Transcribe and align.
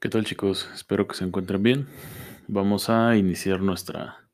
¿Qué 0.00 0.08
tal 0.08 0.24
chicos? 0.24 0.68
Espero 0.74 1.06
que 1.08 1.16
se 1.16 1.24
encuentren 1.24 1.62
bien. 1.62 1.86
Vamos 2.46 2.88
a 2.88 3.16
iniciar 3.16 3.60
nuestra 3.60 4.28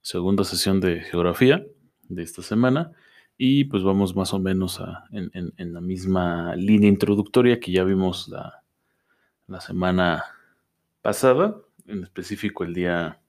segunda 0.00 0.44
sesión 0.44 0.80
de 0.80 1.00
geografía 1.02 1.64
de 2.08 2.22
esta 2.22 2.42
semana 2.42 2.92
y 3.36 3.64
pues 3.64 3.82
vamos 3.82 4.14
más 4.16 4.32
o 4.32 4.38
menos 4.38 4.80
en, 5.10 5.30
en- 5.34 5.52
en 5.56 5.74
la 5.74 5.80
misma 5.80 6.54
línea 6.56 6.88
introductoria 6.88 7.60
que 7.60 7.72
ya 7.72 7.84
vimos 7.84 8.28
la, 8.28 8.62
la 9.46 9.60
semana 9.60 10.24
pasada, 11.02 11.56
en 11.86 12.02
específico 12.02 12.64
el 12.64 12.74
día, 12.74 13.20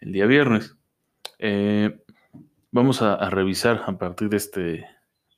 el 0.00 0.12
día 0.12 0.26
viernes. 0.26 0.76
Eh, 1.38 1.98
vamos 2.70 3.02
a, 3.02 3.14
a 3.14 3.30
revisar 3.30 3.82
a 3.86 3.98
partir 3.98 4.28
de 4.28 4.36
este, 4.36 4.60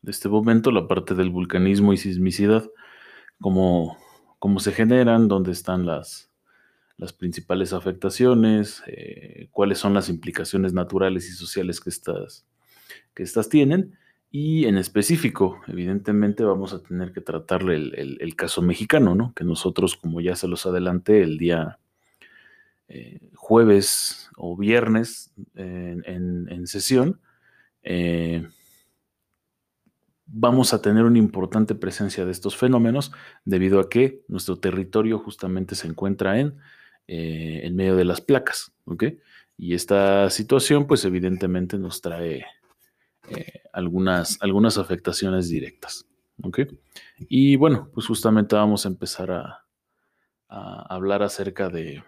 de 0.02 0.10
este 0.10 0.28
momento 0.28 0.70
la 0.70 0.86
parte 0.88 1.14
del 1.14 1.30
vulcanismo 1.30 1.92
y 1.92 1.96
sismicidad, 1.96 2.68
cómo, 3.40 3.96
cómo 4.44 4.60
se 4.60 4.72
generan, 4.72 5.26
dónde 5.26 5.52
están 5.52 5.86
las, 5.86 6.30
las 6.98 7.14
principales 7.14 7.72
afectaciones, 7.72 8.82
eh, 8.86 9.48
cuáles 9.52 9.78
son 9.78 9.94
las 9.94 10.10
implicaciones 10.10 10.74
naturales 10.74 11.26
y 11.30 11.32
sociales 11.32 11.80
que 11.80 11.88
estas, 11.88 12.44
que 13.14 13.22
estas 13.22 13.48
tienen. 13.48 13.96
Y 14.30 14.66
en 14.66 14.76
específico, 14.76 15.62
evidentemente, 15.66 16.44
vamos 16.44 16.74
a 16.74 16.82
tener 16.82 17.10
que 17.14 17.22
tratarle 17.22 17.76
el, 17.76 18.18
el- 18.20 18.36
caso 18.36 18.60
mexicano, 18.60 19.14
¿no? 19.14 19.32
Que 19.34 19.44
nosotros, 19.44 19.96
como 19.96 20.20
ya 20.20 20.36
se 20.36 20.46
los 20.46 20.66
adelanté 20.66 21.22
el 21.22 21.38
día 21.38 21.78
eh, 22.88 23.20
jueves 23.34 24.28
o 24.36 24.58
viernes 24.58 25.32
en, 25.54 26.02
en- 26.04 26.48
en 26.52 26.66
sesión, 26.66 27.18
eh, 27.82 28.46
vamos 30.26 30.72
a 30.72 30.80
tener 30.80 31.04
una 31.04 31.18
importante 31.18 31.74
presencia 31.74 32.24
de 32.24 32.32
estos 32.32 32.56
fenómenos 32.56 33.12
debido 33.44 33.80
a 33.80 33.88
que 33.88 34.22
nuestro 34.28 34.56
territorio 34.56 35.18
justamente 35.18 35.74
se 35.74 35.86
encuentra 35.86 36.38
en, 36.38 36.58
eh, 37.06 37.70
medio 37.72 37.96
de 37.96 38.04
las 38.04 38.20
placas. 38.20 38.72
Y 39.56 39.74
esta 39.74 40.30
situación, 40.30 40.86
pues 40.86 41.04
evidentemente 41.04 41.78
nos 41.78 42.00
trae 42.00 42.44
eh, 43.28 43.62
algunas, 43.72 44.38
algunas 44.40 44.78
afectaciones 44.78 45.48
directas. 45.48 46.06
Y 47.28 47.56
bueno, 47.56 47.90
pues 47.92 48.06
justamente 48.06 48.56
vamos 48.56 48.84
a 48.84 48.88
empezar 48.88 49.30
a, 49.30 49.60
hablar 50.48 51.22
acerca 51.24 51.68
de, 51.68 52.04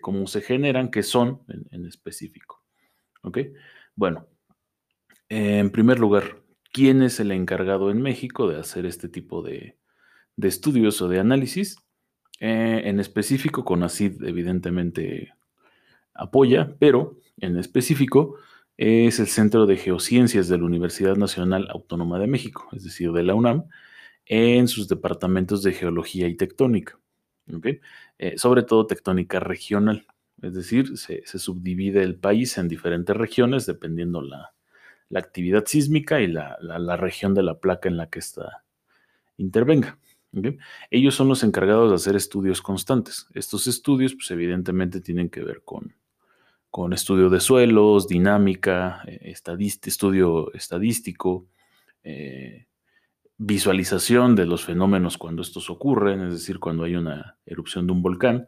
cómo 0.00 0.26
se 0.26 0.40
generan, 0.40 0.90
qué 0.90 1.04
son 1.04 1.42
en, 1.70 1.86
específico. 1.86 2.64
Bueno, 3.94 4.26
en 5.28 5.70
primer 5.70 6.00
lugar, 6.00 6.42
¿quién 6.72 7.02
es 7.02 7.20
el 7.20 7.32
encargado 7.32 7.90
en 7.90 8.02
México 8.02 8.48
de 8.48 8.58
hacer 8.58 8.86
este 8.86 9.08
tipo 9.08 9.42
de, 9.42 9.76
de 10.36 10.48
estudios 10.48 11.00
o 11.02 11.08
de 11.08 11.20
análisis? 11.20 11.76
Eh, 12.40 12.82
en 12.84 13.00
específico, 13.00 13.64
CONACYT 13.64 14.22
evidentemente 14.22 15.34
apoya, 16.14 16.74
pero 16.78 17.18
en 17.38 17.56
específico 17.58 18.36
es 18.76 19.18
el 19.18 19.26
Centro 19.26 19.66
de 19.66 19.76
Geociencias 19.76 20.48
de 20.48 20.58
la 20.58 20.64
Universidad 20.64 21.16
Nacional 21.16 21.68
Autónoma 21.70 22.18
de 22.18 22.28
México, 22.28 22.68
es 22.72 22.84
decir, 22.84 23.10
de 23.12 23.24
la 23.24 23.34
UNAM, 23.34 23.64
en 24.26 24.68
sus 24.68 24.88
departamentos 24.88 25.62
de 25.62 25.72
geología 25.72 26.28
y 26.28 26.36
tectónica. 26.36 26.98
Eh, 28.18 28.36
sobre 28.36 28.62
todo 28.62 28.86
tectónica 28.86 29.40
regional, 29.40 30.06
es 30.42 30.54
decir, 30.54 30.96
se, 30.98 31.22
se 31.26 31.38
subdivide 31.38 32.02
el 32.02 32.16
país 32.16 32.58
en 32.58 32.68
diferentes 32.68 33.16
regiones 33.16 33.64
dependiendo 33.66 34.20
la, 34.20 34.52
la 35.10 35.20
actividad 35.20 35.64
sísmica 35.66 36.20
y 36.20 36.26
la, 36.26 36.56
la- 36.60 36.96
región 36.96 37.34
de 37.34 37.42
la 37.42 37.58
placa 37.58 37.88
en 37.88 37.96
la 37.96 38.08
que 38.08 38.18
ésta 38.18 38.64
intervenga. 39.36 39.98
Ellos 40.90 41.14
son 41.14 41.28
los 41.28 41.42
encargados 41.42 41.90
de 41.90 41.96
hacer 41.96 42.14
estudios 42.16 42.60
constantes. 42.60 43.26
Estos 43.34 43.66
estudios, 43.66 44.14
pues 44.14 44.30
evidentemente 44.30 45.00
tienen 45.00 45.30
que 45.30 45.42
ver 45.42 45.62
con, 45.64 45.94
con 46.70 46.92
estudio 46.92 47.30
de 47.30 47.40
suelos, 47.40 48.06
dinámica, 48.08 49.02
eh, 49.06 49.32
estadist- 49.34 49.86
estudio 49.86 50.52
estadístico, 50.52 51.46
eh, 52.04 52.66
visualización 53.38 54.34
de 54.34 54.46
los 54.46 54.64
fenómenos 54.64 55.16
cuando 55.16 55.42
estos 55.42 55.70
ocurren, 55.70 56.26
es 56.26 56.32
decir, 56.34 56.58
cuando 56.58 56.84
hay 56.84 56.96
una 56.96 57.38
erupción 57.46 57.86
de 57.86 57.92
un 57.92 58.02
volcán 58.02 58.46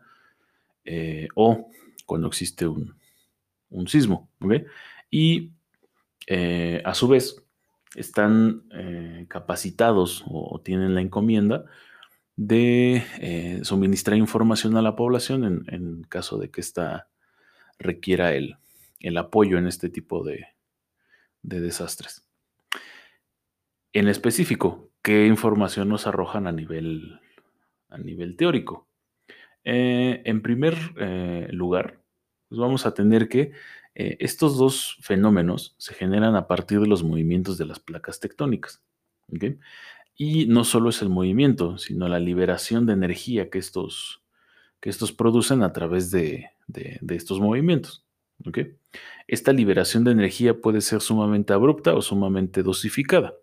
eh, 0.85 1.29
o 1.35 1.71
cuando 2.07 2.27
existe 2.29 2.67
un, 2.67 2.95
un 3.71 3.89
sismo. 3.89 4.29
¿ok? 4.41 4.55
Y 5.11 5.53
eh, 6.33 6.81
a 6.85 6.95
su 6.95 7.09
vez 7.09 7.45
están 7.97 8.63
eh, 8.71 9.27
capacitados 9.29 10.23
o, 10.29 10.61
tienen 10.61 10.95
la 10.95 11.01
encomienda 11.01 11.65
de 12.37 13.05
eh, 13.19 13.61
suministrar 13.65 14.17
información 14.17 14.77
a 14.77 14.83
la 14.83 14.95
población 14.95 15.67
en, 15.67 16.05
caso 16.05 16.39
de 16.39 16.49
que 16.49 16.61
ésta 16.61 17.09
requiera 17.81 18.33
el, 18.33 18.59
el 19.01 19.17
apoyo 19.17 19.59
en 19.59 19.67
este 19.67 19.89
tipo 19.89 20.23
de, 20.23 20.47
de 21.43 21.61
desastres. 21.61 22.25
En 23.93 24.07
específico, 24.07 24.89
¿qué 25.03 25.27
información 25.27 25.89
nos 25.89 26.07
arrojan 26.07 26.47
a 26.47 26.53
nivel, 26.53 27.19
a 27.89 27.99
nivel 27.99 28.37
teórico? 28.37 28.87
En 29.65 30.43
primer 30.43 30.77
lugar, 31.53 32.01
pues 32.49 32.61
vamos 32.61 32.87
a 32.87 32.95
tener 32.95 33.29
que 33.29 33.53
eh, 33.95 34.17
estos 34.21 34.57
dos 34.59 34.97
fenómenos 35.01 35.75
se 35.79 35.95
generan 35.95 36.37
a 36.37 36.47
partir 36.47 36.81
de 36.81 36.87
los 36.87 37.03
movimientos 37.03 37.59
de 37.59 37.67
las 37.67 37.81
placas 37.81 38.21
tectónicas. 38.21 38.83
¿ok? 39.35 39.45
Y 40.17 40.47
no 40.47 40.65
solo 40.65 40.91
es 40.91 41.03
el 41.03 41.09
movimiento, 41.09 41.79
sino 41.79 42.09
la 42.09 42.21
liberación 42.21 42.87
de 42.87 42.93
energía 42.93 43.51
que 43.51 43.59
estos, 43.59 44.23
que 44.81 44.91
estos 44.91 45.13
producen 45.13 45.63
a 45.63 45.73
través 45.73 46.11
de, 46.11 46.51
de- 46.67 46.99
de 47.01 47.17
estos 47.17 47.41
movimientos. 47.41 48.05
¿ok? 48.47 48.59
Esta 49.29 49.53
liberación 49.53 50.05
de 50.05 50.13
energía 50.13 50.61
puede 50.61 50.81
ser 50.81 51.01
sumamente 51.01 51.53
abrupta 51.53 51.95
o 51.95 52.03
sumamente 52.03 52.63
dosificada. 52.63 53.35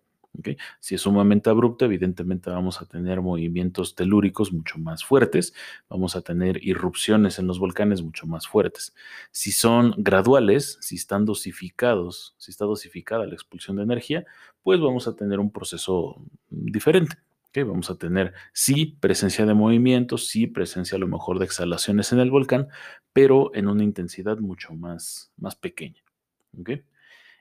Si 0.79 0.95
es 0.95 1.01
sumamente 1.01 1.49
abrupta, 1.49 1.85
evidentemente 1.85 2.49
vamos 2.49 2.81
a 2.81 2.85
tener 2.85 3.21
movimientos 3.21 3.95
telúricos 3.95 4.53
mucho 4.53 4.77
más 4.77 5.03
fuertes, 5.03 5.53
vamos 5.89 6.15
a 6.15 6.21
tener 6.21 6.63
irrupciones 6.63 7.39
en 7.39 7.47
los 7.47 7.59
volcanes 7.59 8.03
mucho 8.03 8.27
más 8.27 8.47
fuertes. 8.47 8.93
Si 9.31 9.51
son 9.51 9.93
graduales, 9.97 10.77
si 10.81 10.95
están 10.95 11.25
dosificados, 11.25 12.35
si 12.37 12.51
está 12.51 12.65
dosificada 12.65 13.25
la 13.25 13.33
expulsión 13.33 13.77
de 13.77 13.83
energía, 13.83 14.25
pues 14.61 14.79
vamos 14.79 15.07
a 15.07 15.15
tener 15.15 15.39
un 15.39 15.51
proceso 15.51 16.21
diferente. 16.49 17.17
Vamos 17.63 17.89
a 17.89 17.95
tener, 17.95 18.33
sí, 18.53 18.97
presencia 18.99 19.45
de 19.45 19.53
movimientos, 19.53 20.27
sí, 20.27 20.47
presencia 20.47 20.95
a 20.95 20.99
lo 20.99 21.07
mejor 21.07 21.39
de 21.39 21.45
exhalaciones 21.45 22.11
en 22.11 22.19
el 22.19 22.29
volcán, 22.29 22.67
pero 23.13 23.51
en 23.55 23.67
una 23.67 23.83
intensidad 23.83 24.37
mucho 24.37 24.73
más, 24.73 25.31
más 25.37 25.55
pequeña. 25.55 26.01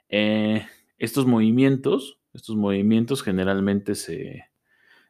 Eh, 0.09 0.67
estos 0.99 1.27
movimientos, 1.27 2.19
estos 2.37 2.57
movimientos 2.57 3.23
generalmente 3.23 3.95
se, 3.95 4.45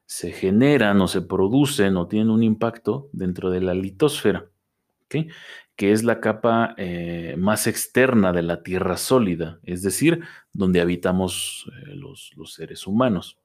se 0.06 0.32
generan 0.32 1.00
o 1.00 1.08
se 1.08 1.22
producen 1.22 1.96
o 1.96 2.06
tienen 2.08 2.30
un 2.30 2.42
impacto 2.42 3.08
dentro 3.12 3.50
de 3.50 3.60
la 3.60 3.74
litosfera, 3.74 4.46
que 5.08 5.92
es 5.92 6.04
la 6.04 6.20
capa 6.20 6.74
eh, 6.78 7.34
más 7.38 7.66
externa 7.66 8.32
de 8.32 8.42
la 8.42 8.62
Tierra 8.62 8.96
sólida, 8.96 9.60
es 9.62 9.82
decir, 9.82 10.22
donde 10.52 10.80
habitamos 10.80 11.70
eh, 11.72 11.94
los, 11.94 12.32
los 12.36 12.54
seres 12.54 12.86
humanos. 12.86 13.38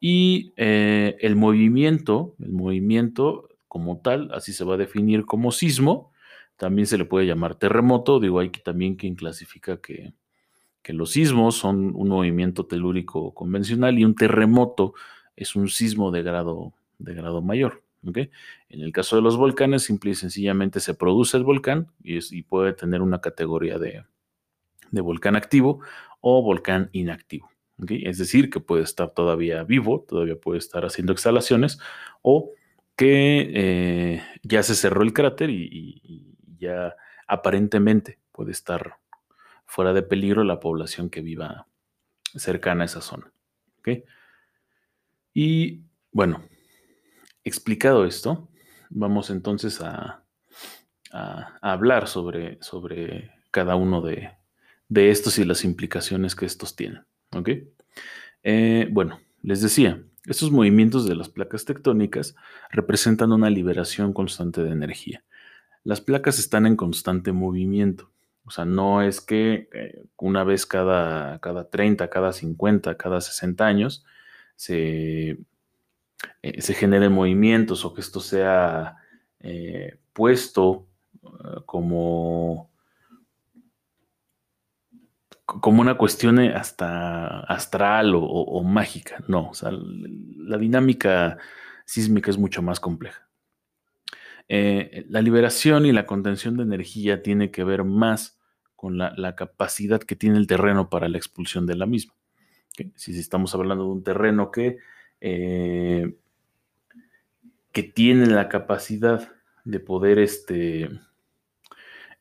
Y 0.00 0.52
eh, 0.56 1.16
el 1.20 1.36
movimiento, 1.36 2.36
el 2.38 2.52
movimiento 2.52 3.48
como 3.66 4.00
tal, 4.00 4.30
así 4.32 4.52
se 4.52 4.64
va 4.64 4.74
a 4.74 4.78
definir 4.78 5.26
como 5.26 5.52
sismo, 5.52 6.12
también 6.56 6.86
se 6.86 6.98
le 6.98 7.04
puede 7.04 7.26
llamar 7.26 7.56
terremoto, 7.56 8.20
digo, 8.20 8.38
hay 8.38 8.50
también 8.50 8.94
quien 8.96 9.14
clasifica 9.14 9.80
que, 9.80 10.14
que 10.82 10.92
los 10.92 11.10
sismos 11.10 11.56
son 11.56 11.92
un 11.94 12.08
movimiento 12.08 12.66
telúrico 12.66 13.34
convencional 13.34 13.98
y 13.98 14.04
un 14.04 14.14
terremoto 14.14 14.94
es 15.36 15.56
un 15.56 15.68
sismo 15.68 16.10
de 16.10 16.22
grado, 16.22 16.72
de 16.98 17.14
grado 17.14 17.42
mayor. 17.42 17.82
En 18.02 18.80
el 18.80 18.92
caso 18.92 19.16
de 19.16 19.22
los 19.22 19.36
volcanes, 19.36 19.82
simple 19.82 20.12
y 20.12 20.14
sencillamente 20.14 20.80
se 20.80 20.94
produce 20.94 21.36
el 21.36 21.44
volcán 21.44 21.88
y, 22.02 22.42
puede 22.42 22.72
tener 22.72 23.02
una 23.02 23.20
categoría 23.20 23.78
de, 23.78 24.04
de 24.90 25.00
volcán 25.00 25.36
activo 25.36 25.80
o 26.20 26.42
volcán 26.42 26.88
inactivo. 26.92 27.50
Es 27.88 28.18
decir, 28.18 28.50
que 28.50 28.60
puede 28.60 28.82
estar 28.82 29.10
todavía 29.10 29.62
vivo, 29.64 30.04
todavía 30.06 30.36
puede 30.36 30.58
estar 30.58 30.84
haciendo 30.84 31.12
exhalaciones 31.12 31.78
o 32.22 32.52
que 32.96 33.50
eh, 33.54 34.22
ya 34.42 34.62
se 34.62 34.74
cerró 34.74 35.02
el 35.02 35.12
cráter 35.12 35.50
y 35.50 36.36
ya 36.58 36.94
aparentemente 37.26 38.18
puede 38.32 38.52
estar 38.52 38.99
fuera 39.70 39.92
de 39.92 40.02
peligro 40.02 40.42
la 40.42 40.58
población 40.58 41.10
que 41.10 41.20
viva 41.20 41.68
cercana 42.34 42.82
a 42.82 42.86
esa 42.86 43.00
zona. 43.00 43.32
Y 45.32 45.84
bueno, 46.10 46.42
explicado 47.44 48.04
esto, 48.04 48.48
vamos 48.88 49.30
entonces 49.30 49.80
a, 49.80 50.24
hablar 51.62 52.08
sobre, 52.08 52.58
sobre 52.62 53.32
cada 53.52 53.76
uno 53.76 54.00
de, 54.00 54.30
de 54.88 55.10
estos 55.10 55.38
y 55.38 55.44
las 55.44 55.64
implicaciones 55.64 56.34
que 56.34 56.46
estos 56.46 56.74
tienen. 56.74 57.04
Eh, 58.42 58.88
bueno, 58.90 59.20
les 59.42 59.62
decía, 59.62 60.02
Estos 60.26 60.50
movimientos 60.50 61.08
de 61.08 61.14
las 61.14 61.28
placas 61.28 61.64
tectónicas 61.64 62.34
representan 62.70 63.32
una 63.32 63.50
liberación 63.50 64.12
constante 64.12 64.62
de 64.64 64.70
energía. 64.70 65.24
Las 65.84 66.00
placas 66.00 66.38
están 66.40 66.66
en 66.66 66.76
constante 66.76 67.32
movimiento. 67.32 68.10
O 68.44 68.50
sea, 68.50 68.64
no 68.64 69.02
es 69.02 69.20
que 69.20 69.68
eh, 69.72 70.04
una 70.16 70.44
vez 70.44 70.66
cada, 70.66 71.38
cada 71.40 71.68
30, 71.70 72.08
cada 72.10 72.32
50, 72.32 72.96
cada 72.96 73.20
60 73.20 73.66
años 73.66 74.04
se, 74.56 75.38
eh, 76.42 76.60
se 76.62 76.74
generen 76.74 77.12
movimientos 77.12 77.84
o 77.84 77.94
que 77.94 78.00
esto 78.00 78.20
sea 78.20 78.96
eh, 79.40 79.98
puesto 80.12 80.86
como, 81.66 82.70
como 85.44 85.80
una 85.80 85.96
cuestión 85.96 86.38
hasta 86.40 87.40
astral 87.40 88.14
o, 88.14 88.62
mágica. 88.64 89.22
No, 89.28 89.50
o 89.50 89.54
sea, 89.54 89.70
la 89.72 90.58
dinámica 90.58 91.38
sísmica 91.84 92.30
es 92.30 92.38
mucho 92.38 92.62
más 92.62 92.80
compleja. 92.80 93.29
Eh, 94.52 95.06
la 95.08 95.22
liberación 95.22 95.86
y 95.86 95.92
la 95.92 96.06
contención 96.06 96.56
de 96.56 96.64
energía 96.64 97.22
tiene 97.22 97.52
que 97.52 97.62
ver 97.62 97.84
más 97.84 98.40
con 98.74 98.98
la, 98.98 99.36
capacidad 99.36 100.00
que 100.00 100.16
tiene 100.16 100.38
el 100.38 100.48
terreno 100.48 100.90
para 100.90 101.08
la 101.08 101.18
expulsión 101.18 101.66
de 101.66 101.76
la 101.76 101.86
misma. 101.86 102.14
Si, 102.96 103.16
estamos 103.16 103.54
hablando 103.54 103.84
de 103.84 103.90
un 103.90 104.02
terreno 104.02 104.50
que, 104.50 104.78
eh, 105.20 106.16
que 107.70 107.82
tiene 107.84 108.26
la 108.26 108.48
capacidad 108.48 109.30
de 109.64 109.78
poder 109.78 110.18
este, 110.18 110.90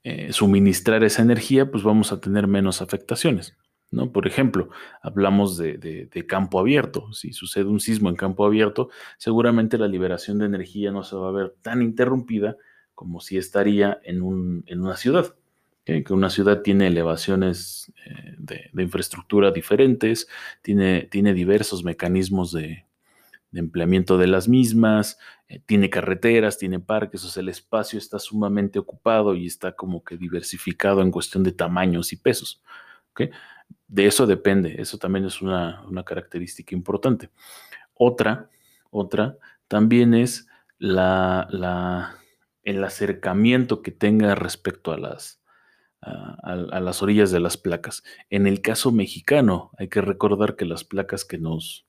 eh, 0.03 0.31
suministrar 0.31 1.03
esa 1.03 1.23
energía, 1.23 1.71
pues 1.71 1.81
vamos 1.81 2.11
a 2.11 2.21
tener 2.21 2.45
menos 2.45 2.83
afectaciones. 2.83 3.57
¿No? 3.91 4.11
Por 4.11 4.27
ejemplo, 4.27 4.69
hablamos 5.01 5.57
de, 5.57 6.25
campo 6.27 6.59
abierto. 6.59 7.11
Si 7.13 7.33
sucede 7.33 7.65
un 7.65 7.79
sismo 7.79 8.09
en 8.09 8.15
campo 8.15 8.45
abierto, 8.45 8.89
seguramente 9.17 9.77
la 9.77 9.87
liberación 9.87 10.39
de 10.39 10.45
energía 10.45 10.91
no 10.91 11.03
se 11.03 11.15
va 11.15 11.29
a 11.29 11.33
ver 11.33 11.55
tan 11.61 11.81
interrumpida 11.81 12.57
como 12.93 13.19
si 13.19 13.37
estaría 13.37 13.99
en, 14.03 14.21
una 14.21 14.97
ciudad. 14.97 15.35
Que 15.85 16.13
una 16.13 16.29
ciudad 16.29 16.61
tiene 16.61 16.85
elevaciones 16.85 17.91
eh, 18.05 18.35
de, 18.37 18.83
infraestructura 18.83 19.49
diferentes, 19.49 20.27
tiene, 20.61 21.07
tiene 21.09 21.33
diversos 21.33 21.83
mecanismos 21.83 22.51
de, 22.51 22.85
empleamiento 23.53 24.19
de 24.19 24.27
las 24.27 24.47
mismas, 24.47 25.17
eh, 25.47 25.59
tiene 25.65 25.89
carreteras, 25.89 26.59
tiene 26.59 26.79
parques, 26.79 27.25
o 27.25 27.29
sea, 27.29 27.41
el 27.41 27.49
espacio 27.49 27.97
está 27.97 28.19
sumamente 28.19 28.77
ocupado 28.77 29.33
y 29.33 29.47
está 29.47 29.71
como 29.71 30.03
que 30.03 30.15
diversificado 30.15 31.01
en 31.01 31.09
cuestión 31.09 31.43
de 31.43 31.53
tamaños 31.53 32.13
y 32.13 32.17
pesos. 32.17 32.61
¿okay? 33.11 33.31
De 33.87 34.05
eso 34.05 34.27
depende, 34.27 34.75
eso 34.79 34.97
también 34.97 35.25
es 35.25 35.41
una, 35.41 35.83
característica 36.05 36.75
importante. 36.75 37.29
Otra, 37.93 38.49
otra, 38.91 39.37
también 39.67 40.13
es 40.13 40.47
la, 40.77 42.15
el 42.63 42.83
acercamiento 42.83 43.81
que 43.81 43.91
tenga 43.91 44.35
respecto 44.35 44.91
a 44.91 44.97
las, 44.97 45.39
a, 46.01 46.79
las 46.79 47.01
orillas 47.01 47.31
de 47.31 47.39
las 47.39 47.57
placas. 47.57 48.03
En 48.29 48.47
el 48.47 48.61
caso 48.61 48.91
mexicano, 48.91 49.71
hay 49.77 49.89
que 49.89 50.01
recordar 50.01 50.55
que 50.55 50.65
las 50.65 50.83
placas 50.83 51.25
que 51.25 51.37
nos, 51.37 51.85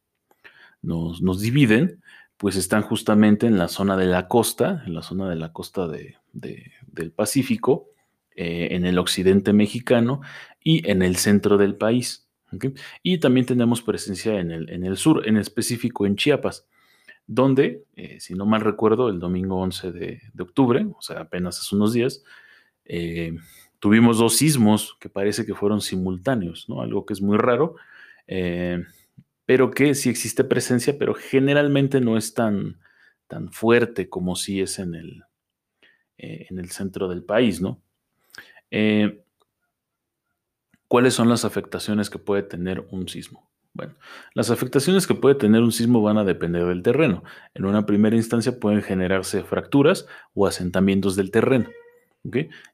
nos, 0.82 1.40
dividen, 1.40 2.02
pues 2.36 2.56
están 2.56 2.82
justamente 2.82 3.46
en 3.46 3.58
la 3.58 3.68
zona 3.68 3.96
de 3.96 4.06
la 4.06 4.28
costa, 4.28 4.82
en 4.86 4.94
la 4.94 5.02
zona 5.02 5.28
de 5.28 5.36
la 5.36 5.52
costa 5.52 5.86
del 6.32 7.12
Pacífico, 7.12 7.86
eh, 8.36 8.68
en 8.70 8.86
el 8.86 8.98
occidente 8.98 9.52
mexicano 9.52 10.20
y 10.62 10.88
en 10.88 11.02
el 11.02 11.16
centro 11.16 11.58
del 11.58 11.74
país. 11.74 12.28
Y 13.02 13.18
también 13.18 13.44
tenemos 13.44 13.82
presencia 13.82 14.38
en 14.38 14.52
el, 14.52 14.70
en 14.70 14.84
el, 14.84 14.96
sur, 14.96 15.26
en 15.26 15.36
específico 15.36 16.06
en 16.06 16.16
Chiapas, 16.16 16.66
donde, 17.26 17.84
eh, 17.96 18.20
si 18.20 18.34
no 18.34 18.46
mal 18.46 18.60
recuerdo, 18.60 19.08
el 19.08 19.18
domingo 19.18 19.60
11 19.60 19.92
de, 19.92 20.20
octubre, 20.38 20.86
o 20.96 21.02
sea, 21.02 21.20
apenas 21.20 21.58
hace 21.58 21.74
unos 21.74 21.92
días, 21.92 22.22
eh, 22.84 23.36
tuvimos 23.80 24.18
dos 24.18 24.36
sismos 24.36 24.96
que 25.00 25.08
parece 25.08 25.44
que 25.44 25.54
fueron 25.54 25.80
simultáneos, 25.80 26.68
¿no? 26.68 26.82
Algo 26.82 27.04
que 27.04 27.14
es 27.14 27.20
muy 27.20 27.36
raro, 27.36 27.76
pero 29.44 29.72
que 29.72 29.94
sí 29.96 30.08
existe 30.08 30.44
presencia, 30.44 30.96
pero 30.98 31.14
generalmente 31.14 32.00
no 32.00 32.16
es 32.16 32.32
tan, 32.32 32.78
tan 33.26 33.52
fuerte 33.52 34.08
como 34.08 34.36
si 34.36 34.60
es 34.60 34.78
en 34.78 34.94
el, 34.94 35.24
en 36.16 36.58
el 36.58 36.70
centro 36.70 37.08
del 37.08 37.24
país, 37.24 37.60
¿no? 37.60 37.82
Eh, 38.70 39.24
¿Cuáles 40.88 41.14
son 41.14 41.28
las 41.28 41.44
afectaciones 41.44 42.10
que 42.10 42.18
puede 42.18 42.42
tener 42.42 42.86
un 42.90 43.08
sismo? 43.08 43.48
Bueno, 43.72 43.94
las 44.34 44.50
afectaciones 44.50 45.06
que 45.06 45.14
puede 45.14 45.36
tener 45.36 45.62
un 45.62 45.70
sismo 45.70 46.02
van 46.02 46.18
a 46.18 46.24
depender 46.24 46.66
del 46.66 46.82
terreno. 46.82 47.22
En 47.54 47.64
una 47.64 47.86
primera 47.86 48.16
instancia 48.16 48.58
pueden 48.58 48.82
generarse 48.82 49.44
fracturas 49.44 50.06
o 50.34 50.48
asentamientos 50.48 51.14
del 51.14 51.30
terreno. 51.30 51.68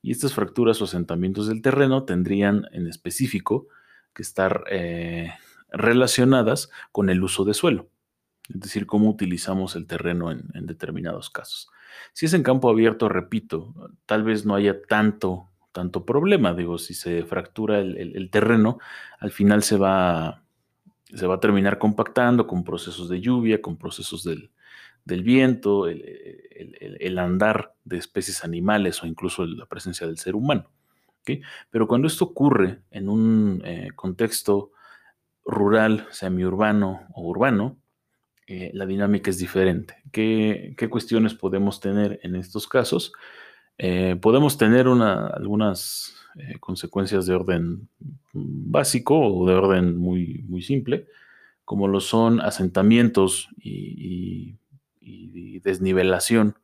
Y 0.02 0.10
estas 0.10 0.32
fracturas 0.32 0.80
o 0.80 0.84
asentamientos 0.84 1.46
del 1.46 1.60
terreno 1.60 2.04
tendrían 2.04 2.66
en 2.72 2.86
específico 2.86 3.68
que 4.14 4.22
estar 4.22 4.64
eh, 4.70 5.34
relacionadas 5.68 6.70
con 6.92 7.10
el 7.10 7.22
uso 7.22 7.44
de 7.44 7.52
suelo, 7.54 7.90
es 8.48 8.60
decir, 8.60 8.86
cómo 8.86 9.10
utilizamos 9.10 9.76
el 9.76 9.86
terreno 9.86 10.32
en 10.32 10.66
determinados 10.66 11.28
casos. 11.28 11.68
Si 12.12 12.26
es 12.26 12.34
en 12.34 12.42
campo 12.42 12.70
abierto, 12.70 13.08
repito, 13.08 13.74
tal 14.06 14.24
vez 14.24 14.46
no 14.46 14.54
haya 14.54 14.82
tanto 14.82 15.50
tanto 15.76 16.06
problema. 16.06 16.54
Digo, 16.54 16.78
si 16.78 16.94
se 16.94 17.22
fractura 17.24 17.80
el, 17.80 18.30
terreno, 18.30 18.78
al 19.18 19.30
final 19.30 19.62
se 19.62 19.76
va, 19.76 20.42
se 21.04 21.26
va 21.26 21.34
a 21.34 21.40
terminar 21.40 21.76
compactando 21.78 22.46
con 22.46 22.64
procesos 22.64 23.10
de 23.10 23.20
lluvia, 23.20 23.60
con 23.60 23.76
procesos 23.76 24.24
del, 24.24 24.50
viento, 25.22 25.86
el, 25.86 27.18
andar 27.18 27.74
de 27.84 27.98
especies 27.98 28.42
animales 28.42 29.02
o 29.02 29.06
incluso 29.06 29.44
la 29.44 29.66
presencia 29.66 30.06
del 30.06 30.16
ser 30.16 30.34
humano. 30.34 30.70
Pero 31.70 31.86
cuando 31.86 32.06
esto 32.06 32.24
ocurre 32.24 32.80
en 32.90 33.10
un 33.10 33.60
eh, 33.62 33.90
contexto 33.94 34.70
rural, 35.44 36.06
semiurbano 36.10 37.06
o 37.12 37.22
urbano, 37.28 37.76
eh, 38.46 38.70
la 38.72 38.86
dinámica 38.86 39.28
es 39.28 39.38
diferente. 39.38 39.96
¿Qué, 40.10 40.74
¿Qué, 40.78 40.88
cuestiones 40.88 41.34
podemos 41.34 41.80
tener 41.80 42.18
en 42.22 42.34
estos 42.36 42.66
casos? 42.66 43.12
Eh, 43.78 44.16
podemos 44.20 44.56
tener 44.56 44.86
algunas 44.86 46.16
eh, 46.36 46.58
consecuencias 46.60 47.26
de 47.26 47.34
orden 47.34 47.88
básico 48.32 49.18
o 49.18 49.46
de 49.46 49.54
orden 49.54 49.96
muy, 49.96 50.44
muy 50.48 50.62
simple, 50.62 51.06
como 51.64 51.88
lo 51.88 52.00
son 52.00 52.40
asentamientos 52.40 53.48
y, 53.58 54.58
desnivelación 55.62 56.54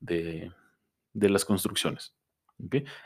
de, 0.00 0.52
las 1.14 1.46
construcciones. 1.46 2.14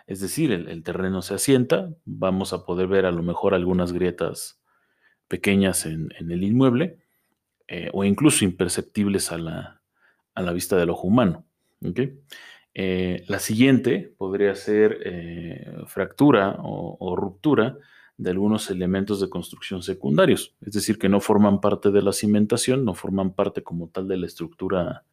Es 0.09 0.21
decir, 0.21 0.51
el, 0.51 0.83
terreno 0.83 1.23
se 1.23 1.35
asienta, 1.35 1.91
vamos 2.05 2.53
a 2.53 2.65
poder 2.65 2.89
ver 2.89 3.07
a 3.07 3.13
lo 3.13 3.23
mejor 3.23 3.55
algunas 3.55 3.93
grietas 3.93 4.61
pequeñas 5.29 5.87
en, 5.87 6.11
el 6.19 6.43
inmueble 6.43 6.99
eh, 7.69 7.89
o 7.93 8.03
incluso 8.03 8.45
imperceptibles 8.45 9.31
a 9.31 9.39
la, 9.39 9.81
a 10.35 10.43
la, 10.43 10.53
vista 10.53 10.77
del 10.77 10.91
ojo 10.91 11.07
humano. 11.07 11.45
Eh, 12.77 13.25
la 13.29 13.39
siguiente 13.39 14.13
podría 14.19 14.57
ser 14.57 14.99
eh, 15.05 15.77
fractura 15.87 16.57
o, 16.59 17.15
ruptura 17.15 17.79
de 18.17 18.31
algunos 18.31 18.69
elementos 18.69 19.21
de 19.21 19.29
construcción 19.29 19.83
secundarios, 19.83 20.57
es 20.61 20.73
decir, 20.73 20.99
que 20.99 21.09
no 21.09 21.21
forman 21.21 21.61
parte 21.61 21.93
de 21.93 22.03
la 22.03 22.13
cimentación, 22.13 22.85
no 22.85 22.95
forman 22.95 23.33
parte 23.33 23.63
como 23.63 23.89
tal 23.89 24.09
de 24.09 24.17
la 24.17 24.27
estructura 24.27 25.05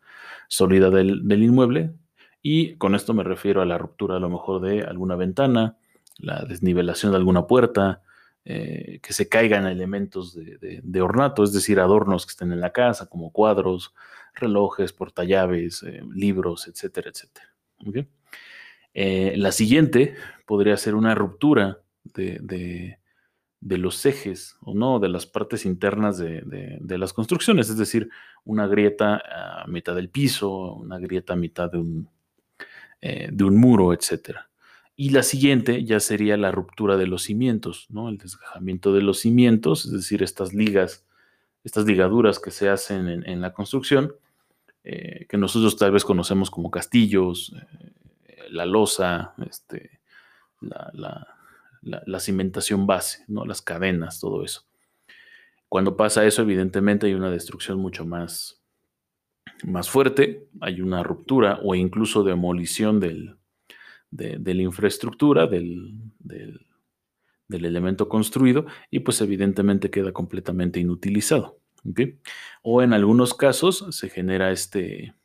sólida 0.47 0.89
del, 0.89 1.21
inmueble. 1.31 1.93
Y 2.41 2.75
con 2.75 2.95
esto 2.95 3.13
me 3.13 3.23
refiero 3.23 3.61
a 3.61 3.65
la 3.65 3.77
ruptura 3.77 4.17
a 4.17 4.19
lo 4.19 4.29
mejor 4.29 4.61
de 4.61 4.81
alguna 4.81 5.15
ventana, 5.15 5.77
la 6.17 6.43
desnivelación 6.45 7.11
de 7.11 7.17
alguna 7.19 7.45
puerta, 7.45 8.01
eh, 8.43 8.99
que 9.03 9.13
se 9.13 9.29
caigan 9.29 9.67
elementos 9.67 10.35
de, 10.35 11.01
ornato, 11.01 11.43
es 11.43 11.53
decir, 11.53 11.79
adornos 11.79 12.25
que 12.25 12.31
estén 12.31 12.51
en 12.51 12.59
la 12.59 12.71
casa, 12.71 13.07
como 13.07 13.31
cuadros, 13.31 13.93
relojes, 14.33 14.93
portallaves, 14.93 15.83
libros, 16.11 16.67
etcétera, 16.67 17.11
etcétera. 17.11 17.50
Eh, 18.93 19.33
la 19.37 19.51
siguiente 19.51 20.15
podría 20.45 20.77
ser 20.77 20.95
una 20.95 21.15
ruptura 21.15 21.79
de, 22.03 22.97
los 23.61 24.05
ejes 24.05 24.57
o 24.61 24.73
no, 24.73 24.99
de 24.99 25.09
las 25.09 25.25
partes 25.25 25.65
internas 25.65 26.17
de, 26.17 26.97
las 26.97 27.13
construcciones, 27.13 27.69
es 27.69 27.77
decir, 27.77 28.09
una 28.43 28.67
grieta 28.67 29.21
a 29.63 29.67
mitad 29.67 29.95
del 29.95 30.09
piso, 30.09 30.73
una 30.73 30.99
grieta 30.99 31.33
a 31.33 31.37
mitad 31.37 31.71
de 31.71 31.77
un, 31.77 32.09
eh, 33.01 33.29
de 33.31 33.43
un 33.43 33.57
muro, 33.57 33.93
etc. 33.93 34.39
Y 34.95 35.11
la 35.11 35.23
siguiente 35.23 35.83
ya 35.85 35.99
sería 35.99 36.37
la 36.37 36.51
ruptura 36.51 36.97
de 36.97 37.07
los 37.07 37.23
cimientos, 37.23 37.87
¿no? 37.89 38.09
el 38.09 38.17
desgajamiento 38.17 38.93
de 38.93 39.01
los 39.01 39.19
cimientos, 39.19 39.85
es 39.85 39.91
decir, 39.91 40.21
estas 40.21 40.53
ligas, 40.53 41.05
estas 41.63 41.85
ligaduras 41.85 42.39
que 42.39 42.51
se 42.51 42.69
hacen 42.69 43.07
en 43.07 43.41
la 43.41 43.53
construcción 43.53 44.13
eh, 44.83 45.25
que 45.29 45.37
nosotros 45.37 45.77
tal 45.77 45.91
vez 45.91 46.03
conocemos 46.03 46.49
como 46.49 46.71
castillos, 46.71 47.53
eh, 47.55 48.43
la 48.49 48.65
losa, 48.65 49.33
este, 49.49 50.01
la, 50.61 52.19
cimentación 52.19 52.87
base, 52.87 53.23
¿no? 53.27 53.45
las 53.45 53.61
cadenas, 53.61 54.19
todo 54.19 54.43
eso. 54.43 54.63
Cuando 55.69 55.95
pasa 55.95 56.25
eso, 56.25 56.41
evidentemente 56.41 57.07
hay 57.07 57.13
una 57.13 57.31
destrucción 57.31 57.79
mucho 57.79 58.05
más, 58.05 58.61
más 59.63 59.89
fuerte, 59.89 60.47
hay 60.59 60.81
una 60.81 61.03
ruptura 61.03 61.59
o 61.63 61.75
incluso 61.75 62.23
demolición 62.23 62.99
del, 62.99 63.37
de, 64.11 64.53
la 64.53 64.61
infraestructura, 64.61 65.47
del, 65.47 65.93
del, 66.19 66.65
elemento 67.47 68.09
construido, 68.09 68.65
y 68.89 68.99
pues 68.99 69.21
evidentemente 69.21 69.89
queda 69.89 70.11
completamente 70.11 70.79
inutilizado. 70.79 71.60
O 72.61 72.81
en 72.81 72.93
algunos 72.93 73.33
casos 73.33 73.85
se 73.89 74.09
genera 74.09 74.51
este, 74.51 75.15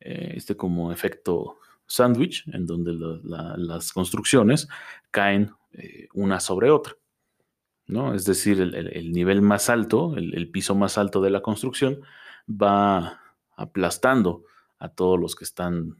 eh, 0.00 0.32
este 0.36 0.56
como 0.56 0.92
efecto 0.92 1.58
sándwich, 1.86 2.48
en 2.52 2.66
donde 2.66 2.92
las 3.22 3.92
construcciones 3.92 4.68
caen 5.10 5.52
eh, 5.72 6.08
una 6.14 6.40
sobre 6.40 6.70
otra. 6.70 6.96
¿no? 7.86 8.14
Es 8.14 8.24
decir, 8.24 8.60
el, 8.60 9.12
nivel 9.12 9.42
más 9.42 9.68
alto, 9.68 10.16
el, 10.16 10.50
piso 10.50 10.74
más 10.74 10.98
alto 10.98 11.20
de 11.20 11.30
la 11.30 11.42
construcción, 11.42 12.00
va 12.48 13.20
aplastando 13.56 14.44
a 14.78 14.88
todos 14.88 15.20
los 15.20 15.36
que 15.36 15.44
están, 15.44 15.98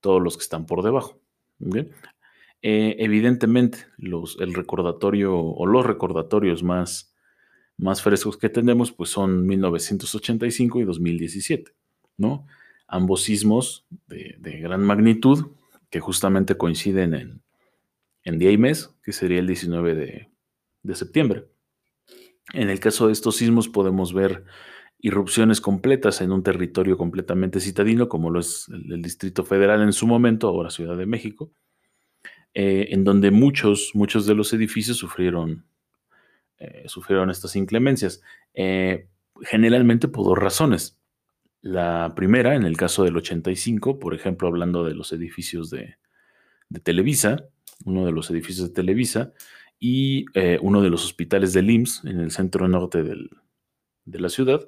todos 0.00 0.22
los 0.22 0.36
que 0.36 0.42
están 0.42 0.66
por 0.66 0.82
debajo. 0.82 1.20
Eh, 2.62 2.96
evidentemente, 2.98 3.78
los, 3.96 4.38
el 4.40 4.54
recordatorio 4.54 5.36
o 5.38 5.66
los 5.66 5.86
recordatorios 5.86 6.62
más, 6.62 7.13
más 7.76 8.02
frescos 8.02 8.36
que 8.36 8.48
tenemos 8.48 8.92
pues 8.92 9.10
son 9.10 9.46
1985 9.46 10.80
y 10.80 10.84
2017, 10.84 11.72
¿no? 12.16 12.46
Ambos 12.86 13.22
sismos 13.22 13.86
de, 14.06 14.36
gran 14.60 14.82
magnitud 14.82 15.46
que 15.90 16.00
justamente 16.00 16.56
coinciden 16.56 17.14
en, 17.14 17.42
en 18.24 18.38
día 18.38 18.50
y 18.50 18.58
mes, 18.58 18.94
que 19.02 19.12
sería 19.12 19.38
el 19.38 19.46
19 19.46 19.94
de, 19.94 20.94
septiembre. 20.94 21.46
En 22.52 22.68
el 22.68 22.80
caso 22.80 23.06
de 23.06 23.12
estos 23.12 23.36
sismos 23.36 23.68
podemos 23.68 24.12
ver 24.12 24.44
irrupciones 24.98 25.60
completas 25.60 26.20
en 26.20 26.32
un 26.32 26.42
territorio 26.42 26.96
completamente 26.96 27.60
citadino, 27.60 28.08
como 28.08 28.30
lo 28.30 28.40
es 28.40 28.66
el, 28.68 29.02
Distrito 29.02 29.44
Federal 29.44 29.82
en 29.82 29.92
su 29.92 30.06
momento, 30.06 30.48
ahora 30.48 30.70
Ciudad 30.70 30.96
de 30.96 31.06
México, 31.06 31.52
eh, 32.54 32.88
en 32.90 33.04
donde 33.04 33.30
muchos, 33.30 33.90
muchos 33.94 34.26
de 34.26 34.34
los 34.34 34.52
edificios 34.52 34.96
sufrieron, 34.96 35.66
eh, 36.64 36.88
sufrieron 36.88 37.30
estas 37.30 37.56
inclemencias, 37.56 38.22
eh, 38.54 39.08
generalmente 39.42 40.08
por 40.08 40.24
dos 40.24 40.38
razones. 40.38 40.98
La 41.60 42.12
primera, 42.14 42.54
en 42.54 42.64
el 42.64 42.76
caso 42.76 43.04
del 43.04 43.16
85, 43.16 43.98
por 43.98 44.14
ejemplo, 44.14 44.48
hablando 44.48 44.84
de 44.84 44.94
los 44.94 45.12
edificios 45.12 45.70
de, 45.70 45.96
Televisa, 46.82 47.48
uno 47.84 48.04
de 48.04 48.12
los 48.12 48.30
edificios 48.30 48.68
de 48.68 48.74
Televisa, 48.74 49.32
y 49.78 50.24
eh, 50.34 50.58
uno 50.62 50.82
de 50.82 50.90
los 50.90 51.04
hospitales 51.04 51.52
del 51.52 51.70
IMSS 51.70 52.04
en 52.04 52.20
el 52.20 52.30
centro 52.30 52.66
norte 52.68 53.02
de 53.02 54.18
la 54.18 54.28
ciudad, 54.28 54.60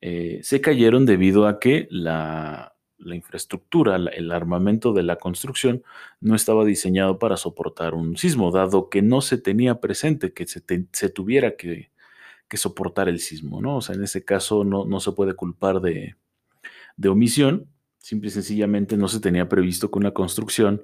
se 0.00 0.60
cayeron 0.62 1.04
debido 1.04 1.46
a 1.46 1.58
que 1.60 1.86
la, 1.90 2.74
infraestructura, 3.14 3.96
el 3.96 4.32
armamento 4.32 4.92
de 4.92 5.02
la 5.02 5.16
construcción 5.16 5.82
no 6.20 6.34
estaba 6.34 6.64
diseñado 6.64 7.18
para 7.18 7.36
soportar 7.36 7.94
un 7.94 8.16
sismo, 8.16 8.50
dado 8.50 8.90
que 8.90 9.02
no 9.02 9.20
se 9.20 9.38
tenía 9.38 9.80
presente 9.80 10.32
que 10.32 10.46
se, 10.46 10.60
tuviera 11.08 11.56
que, 11.56 11.90
soportar 12.54 13.08
el 13.08 13.20
sismo, 13.20 13.62
¿no? 13.62 13.76
O 13.76 13.80
sea, 13.80 13.94
en 13.94 14.04
ese 14.04 14.24
caso 14.24 14.64
no, 14.64 15.00
se 15.00 15.12
puede 15.12 15.34
culpar 15.34 15.80
de, 15.80 16.16
de 16.96 17.08
omisión, 17.08 17.68
simple 17.98 18.28
y 18.28 18.32
sencillamente 18.32 18.96
no 18.96 19.08
se 19.08 19.20
tenía 19.20 19.48
previsto 19.48 19.90
que 19.90 19.98
una 19.98 20.12
construcción 20.12 20.82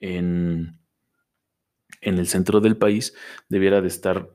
en, 0.00 0.78
en 2.00 2.18
el 2.18 2.26
centro 2.26 2.60
del 2.60 2.76
país 2.76 3.14
debiera 3.48 3.80
de 3.80 3.88
estar 3.88 4.30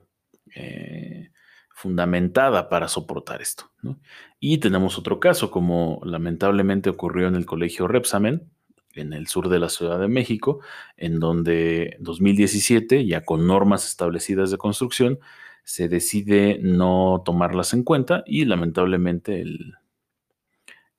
eh, 0.54 1.30
fundamentada 1.78 2.68
para 2.68 2.88
soportar 2.88 3.40
esto. 3.40 3.70
Y 4.40 4.58
tenemos 4.58 4.98
otro 4.98 5.20
caso, 5.20 5.52
como 5.52 6.00
lamentablemente 6.02 6.90
ocurrió 6.90 7.28
en 7.28 7.36
el 7.36 7.46
colegio 7.46 7.86
Repsamen, 7.86 8.50
en 8.94 9.12
el 9.12 9.28
sur 9.28 9.48
de 9.48 9.60
la 9.60 9.68
Ciudad 9.68 10.00
de 10.00 10.08
México, 10.08 10.58
en 10.96 11.20
donde 11.20 11.96
2017, 12.00 13.06
ya 13.06 13.24
con 13.24 13.46
normas 13.46 13.86
establecidas 13.86 14.50
de 14.50 14.58
construcción, 14.58 15.20
se 15.62 15.88
decide 15.88 16.58
no 16.60 17.22
tomarlas 17.24 17.72
en 17.74 17.84
cuenta 17.84 18.24
y 18.26 18.44
lamentablemente 18.44 19.40
el, 19.40 19.74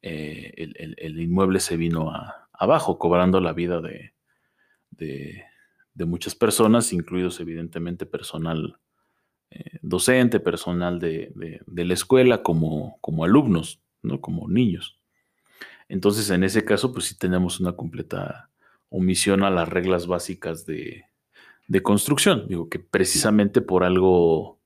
eh, 0.01 0.53
el, 0.55 1.19
inmueble 1.19 1.59
se 1.59 1.75
vino 1.75 2.09
abajo, 2.53 2.97
cobrando 2.97 3.41
la 3.41 3.51
vida 3.51 3.81
de, 3.81 4.13
de 4.91 6.05
muchas 6.05 6.35
personas, 6.35 6.93
incluidos 6.93 7.41
evidentemente 7.41 8.05
personal 8.05 8.79
eh, 9.51 9.79
docente, 9.81 10.39
personal 10.39 10.99
de, 10.99 11.61
la 11.67 11.93
escuela, 11.93 12.43
como, 12.43 12.97
como 13.01 13.23
alumnos, 13.23 13.81
¿no? 14.01 14.21
como 14.21 14.47
niños. 14.47 14.99
Entonces, 15.87 16.29
en 16.29 16.43
ese 16.43 16.63
caso, 16.63 16.93
pues 16.93 17.05
sí 17.05 17.17
tenemos 17.17 17.59
una 17.59 17.73
completa 17.73 18.49
omisión 18.89 19.43
a 19.43 19.49
las 19.49 19.67
reglas 19.67 20.05
básicas 20.05 20.65
de, 20.65 21.05
construcción. 21.83 22.47
Digo 22.47 22.69
que 22.69 22.79
precisamente 22.79 23.61
por 23.61 23.83
algo, 23.83 24.59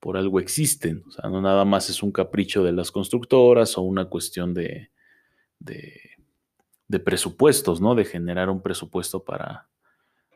por 0.00 0.16
algo 0.16 0.40
existen. 0.40 1.02
O 1.06 1.10
sea, 1.10 1.28
no 1.28 1.40
nada 1.40 1.64
más 1.64 1.90
es 1.90 2.02
un 2.02 2.12
capricho 2.12 2.62
de 2.64 2.72
las 2.72 2.90
constructoras 2.90 3.76
o 3.76 3.82
una 3.82 4.06
cuestión 4.06 4.54
de, 4.54 4.90
de, 5.58 6.00
de 6.88 7.00
presupuestos, 7.00 7.80
¿no? 7.80 7.94
De 7.94 8.04
generar 8.04 8.50
un 8.50 8.62
presupuesto 8.62 9.24
para, 9.24 9.68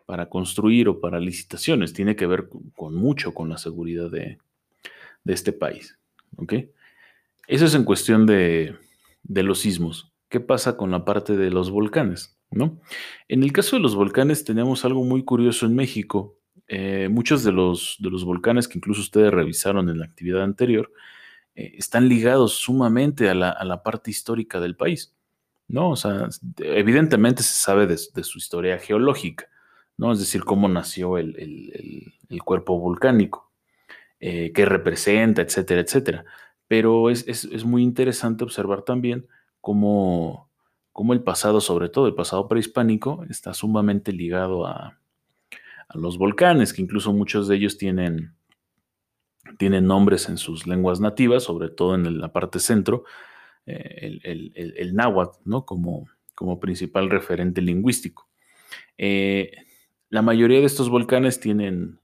para 0.09 0.31
construir 0.31 0.89
o 0.89 1.01
para 1.03 1.21
licitaciones. 1.21 1.93
Tiene 1.93 2.17
que 2.17 2.27
ver 2.27 2.49
con, 2.75 2.95
mucho 2.95 3.35
con 3.35 3.51
la 3.51 3.59
seguridad 3.59 4.11
de, 4.11 4.39
este 5.27 5.53
país. 5.53 5.99
¿ok? 6.39 6.55
Eso 7.47 7.67
es 7.67 7.75
en 7.75 7.85
cuestión 7.85 8.25
de, 8.25 8.75
los 9.23 9.59
sismos. 9.59 10.11
¿Qué 10.31 10.41
pasa 10.41 10.79
con 10.79 10.91
la 10.91 11.05
parte 11.05 11.37
de 11.37 11.51
los 11.51 11.71
volcanes? 11.71 12.39
¿no? 12.51 12.81
En 13.29 13.43
el 13.43 13.53
caso 13.53 13.77
de 13.77 13.83
los 13.83 13.95
volcanes 13.95 14.45
tenemos 14.45 14.87
algo 14.87 15.05
muy 15.05 15.25
curioso 15.25 15.67
en 15.67 15.75
México. 15.75 16.39
Eh, 16.69 17.09
muchos 17.11 17.45
de 17.45 17.53
los, 17.53 17.99
volcanes 18.01 18.67
que 18.67 18.79
incluso 18.79 19.03
ustedes 19.03 19.31
revisaron 19.31 19.91
en 19.91 19.99
la 19.99 20.07
actividad 20.07 20.43
anterior 20.43 20.91
eh, 21.55 21.75
están 21.77 22.09
ligados 22.09 22.55
sumamente 22.55 23.29
a 23.29 23.35
la, 23.35 23.83
parte 23.83 24.11
histórica 24.11 24.59
del 24.59 24.75
país. 24.75 25.15
¿no? 25.67 25.91
O 25.91 25.97
sea, 25.97 26.31
evidentemente 26.61 27.43
se 27.43 27.53
sabe 27.53 27.87
de 27.87 27.99
su 27.99 28.39
historia 28.39 28.79
geológica, 28.79 29.49
¿no? 29.99 30.13
Es 30.13 30.21
decir, 30.21 30.45
cómo 30.45 30.69
nació 30.69 31.19
el, 31.19 31.35
cuerpo 32.45 32.79
volcánico, 32.79 33.51
eh, 34.21 34.53
qué 34.55 34.65
representa, 34.65 35.43
etcétera, 35.43 35.83
etcétera. 35.83 36.25
Pero 36.69 37.11
es, 37.11 37.65
muy 37.65 37.83
interesante 37.83 38.45
observar 38.45 38.83
también 38.83 39.27
cómo, 39.61 40.49
el 41.11 41.23
pasado, 41.23 41.61
sobre 41.61 41.89
todo 41.89 42.07
el 42.07 42.15
pasado 42.15 42.49
prehispánico, 42.49 43.25
está 43.29 43.53
sumamente 43.53 44.13
ligado 44.13 44.67
a, 44.67 44.97
los 45.95 46.19
volcanes, 46.19 46.75
que 46.75 46.83
incluso 46.83 47.15
muchos 47.15 47.49
de 47.49 47.57
ellos 47.57 47.79
tienen, 47.79 48.35
tienen 49.57 49.87
nombres 49.87 50.29
en 50.29 50.37
sus 50.37 50.67
lenguas 50.67 51.01
nativas, 51.01 51.45
sobre 51.45 51.71
todo 51.71 51.95
en 51.95 52.21
la 52.21 52.31
parte 52.31 52.61
centro, 52.61 53.05
eh, 53.65 54.21
el, 54.23 54.95
náhuatl, 54.95 55.39
¿no? 55.47 55.65
Como, 55.65 56.07
como 56.35 56.61
principal 56.61 57.09
referente 57.09 57.63
lingüístico. 57.63 58.29
Eh, 58.99 59.51
la 60.11 60.23
mayoría 60.23 60.61
de 60.61 60.67
estos 60.67 60.89
volcanes 60.89 61.41
tienen, 61.41 61.99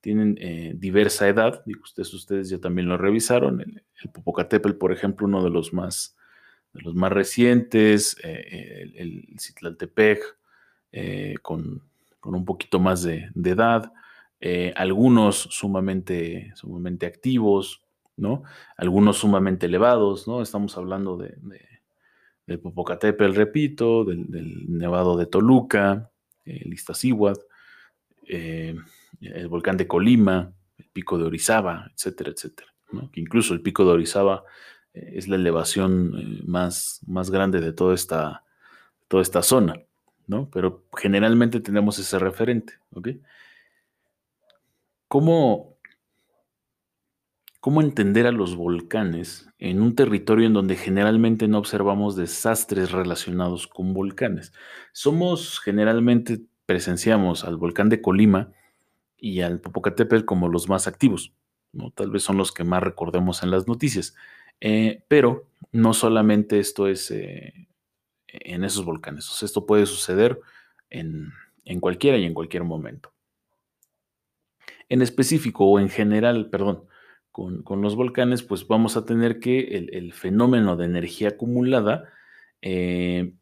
tienen 0.00 0.38
eh, 0.40 0.74
diversa 0.76 1.28
edad, 1.28 1.62
digo, 1.66 1.82
ustedes, 1.82 2.12
ustedes 2.14 2.48
ya 2.48 2.58
también 2.58 2.88
lo 2.88 2.96
revisaron. 2.96 3.60
El, 3.60 3.82
Popocatépetl, 4.12 4.76
por 4.76 4.92
ejemplo, 4.92 5.26
uno 5.26 5.44
de 5.44 5.50
los 5.50 5.72
más, 5.72 6.16
de 6.72 6.82
los 6.82 6.94
más 6.94 7.12
recientes, 7.12 8.16
eh, 8.22 8.82
el, 8.82 8.96
el, 8.96 9.40
Citlaltepec, 9.40 10.20
eh, 10.92 11.34
con, 11.42 11.82
un 12.24 12.44
poquito 12.44 12.78
más 12.78 13.02
de, 13.02 13.30
edad, 13.44 13.92
algunos 14.74 15.36
sumamente, 15.36 16.52
sumamente 16.56 17.06
activos, 17.06 17.82
¿no? 18.16 18.42
Algunos 18.76 19.18
sumamente 19.18 19.66
elevados, 19.66 20.26
¿no? 20.26 20.42
Estamos 20.42 20.76
hablando 20.76 21.16
de, 21.16 21.36
del 22.46 22.60
Popocatépetl, 22.60 23.34
repito, 23.34 24.04
del 24.04 24.66
Nevado 24.68 25.16
de 25.16 25.26
Toluca, 25.26 26.11
el 26.44 26.72
Iztaccíhuatl, 26.72 27.40
eh, 28.28 28.74
el 29.20 29.48
volcán 29.48 29.76
de 29.76 29.86
Colima, 29.86 30.52
el 30.78 30.86
pico 30.86 31.18
de 31.18 31.24
Orizaba, 31.24 31.90
etcétera, 31.94 32.30
etcétera. 32.30 32.72
Que 33.10 33.20
incluso 33.20 33.54
el 33.54 33.62
pico 33.62 33.84
de 33.84 33.92
Orizaba 33.92 34.44
eh, 34.92 35.12
es 35.14 35.28
la 35.28 35.36
elevación 35.36 36.12
eh, 36.16 36.42
más, 36.44 37.00
más 37.06 37.30
grande 37.30 37.60
de 37.60 37.72
toda 37.72 37.94
esta, 37.94 38.44
toda 39.08 39.22
esta 39.22 39.42
zona, 39.42 39.74
¿no? 40.26 40.50
Pero 40.50 40.84
generalmente 40.96 41.60
tenemos 41.60 41.98
ese 41.98 42.18
referente, 42.18 42.74
¿ok? 42.92 43.08
¿Cómo, 45.08 45.71
¿Cómo 47.62 47.80
entender 47.80 48.26
a 48.26 48.32
los 48.32 48.56
volcanes 48.56 49.48
en 49.60 49.82
un 49.82 49.94
territorio 49.94 50.48
en 50.48 50.52
donde 50.52 50.74
generalmente 50.74 51.46
no 51.46 51.58
observamos 51.58 52.16
desastres 52.16 52.90
relacionados 52.90 53.68
con 53.68 53.94
volcanes? 53.94 54.52
Somos 54.90 55.60
generalmente 55.60 56.40
presenciamos 56.66 57.44
al 57.44 57.56
volcán 57.56 57.88
de 57.88 58.02
Colima 58.02 58.50
y 59.16 59.42
al 59.42 59.60
Popocatépetl 59.60 60.24
como 60.24 60.48
los 60.48 60.68
más 60.68 60.88
activos, 60.88 61.34
¿no? 61.70 61.92
Tal 61.92 62.10
vez 62.10 62.24
son 62.24 62.36
los 62.36 62.50
que 62.50 62.64
más 62.64 62.82
recordemos 62.82 63.44
en 63.44 63.52
las 63.52 63.68
noticias. 63.68 64.16
Eh, 64.60 65.04
pero 65.06 65.46
no 65.70 65.94
solamente 65.94 66.58
esto 66.58 66.88
es 66.88 67.12
eh, 67.12 67.68
en 68.26 68.64
esos 68.64 68.84
volcanes, 68.84 69.40
esto 69.40 69.66
puede 69.66 69.86
suceder 69.86 70.40
en, 70.90 71.30
cualquiera 71.78 72.18
y 72.18 72.24
en 72.24 72.34
cualquier 72.34 72.64
momento. 72.64 73.12
En 74.88 75.00
específico 75.00 75.64
o 75.64 75.78
en 75.78 75.90
general, 75.90 76.50
perdón, 76.50 76.88
con, 77.32 77.82
los 77.82 77.96
volcanes, 77.96 78.42
pues 78.42 78.68
vamos 78.68 78.96
a 78.96 79.06
tener 79.06 79.40
que 79.40 79.88
el, 79.90 80.12
fenómeno 80.12 80.76
de 80.76 80.84
energía 80.84 81.30
acumulada 81.30 82.04
eh, 82.60 83.32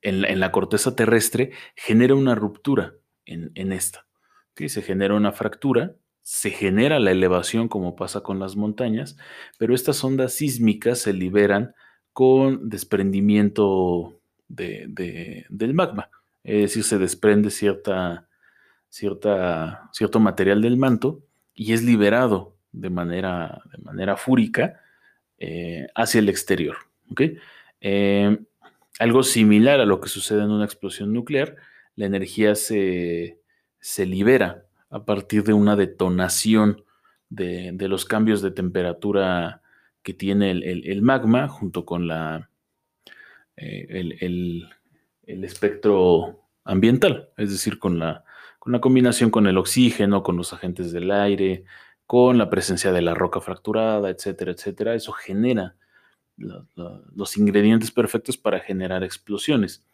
en, 0.00 0.40
la, 0.40 0.52
corteza 0.52 0.96
terrestre 0.96 1.52
genera 1.76 2.14
una 2.14 2.34
ruptura 2.34 2.94
en, 3.26 3.72
esta. 3.72 4.06
que 4.54 4.70
Se 4.70 4.82
genera 4.82 5.14
una 5.14 5.32
fractura 5.32 5.94
se 6.30 6.50
genera 6.50 7.00
la 7.00 7.10
elevación 7.10 7.68
como 7.68 7.96
pasa 7.96 8.20
con 8.20 8.38
las 8.38 8.54
montañas, 8.54 9.16
pero 9.56 9.74
estas 9.74 10.04
ondas 10.04 10.34
sísmicas 10.34 10.98
se 10.98 11.14
liberan 11.14 11.74
con 12.12 12.68
desprendimiento 12.68 14.20
del 14.46 15.72
magma, 15.72 16.10
es 16.44 16.60
decir, 16.60 16.84
se 16.84 16.98
desprende 16.98 17.50
cierta, 17.50 18.28
cierta, 18.90 19.88
cierto 19.94 20.20
material 20.20 20.60
del 20.60 20.76
manto 20.76 21.22
y 21.54 21.72
es 21.72 21.82
liberado 21.82 22.57
de 22.78 22.90
manera, 22.90 23.60
de 23.72 23.78
manera 23.78 24.16
fúrica 24.16 24.80
eh, 25.38 25.86
hacia 25.94 26.20
el 26.20 26.28
exterior. 26.28 26.76
Eh, 27.80 28.38
algo 28.98 29.22
similar 29.22 29.80
a 29.80 29.86
lo 29.86 30.00
que 30.00 30.08
sucede 30.08 30.42
en 30.42 30.50
una 30.50 30.64
explosión 30.64 31.12
nuclear, 31.12 31.56
la 31.96 32.06
energía 32.06 32.54
se, 32.54 33.40
se 33.80 34.06
libera 34.06 34.64
a 34.90 35.04
partir 35.04 35.44
de 35.44 35.52
una 35.52 35.76
detonación 35.76 36.84
de, 37.28 37.76
los 37.88 38.04
cambios 38.04 38.40
de 38.42 38.50
temperatura 38.50 39.62
que 40.02 40.14
tiene 40.14 40.50
el, 40.50 41.02
magma 41.02 41.48
junto 41.48 41.84
con 41.84 42.06
la, 42.06 42.50
eh, 43.56 44.16
el, 44.20 44.68
espectro 45.26 46.40
ambiental, 46.64 47.30
es 47.36 47.50
decir, 47.50 47.78
con 47.78 47.98
la, 47.98 48.24
con 48.58 48.72
la 48.72 48.80
combinación 48.80 49.30
con 49.30 49.46
el 49.46 49.58
oxígeno, 49.58 50.22
con 50.22 50.36
los 50.36 50.52
agentes 50.52 50.92
del 50.92 51.10
aire, 51.10 51.64
con 52.08 52.38
la 52.38 52.48
presencia 52.48 52.90
de 52.90 53.02
la 53.02 53.12
roca 53.12 53.38
fracturada, 53.42 54.08
etcétera, 54.08 54.52
etcétera. 54.52 54.94
Eso 54.94 55.12
genera 55.12 55.76
los 56.38 57.36
ingredientes 57.36 57.90
perfectos 57.90 58.38
para 58.38 58.60
generar 58.60 59.04
explosiones. 59.04 59.84